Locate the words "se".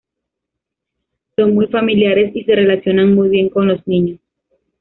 2.43-2.55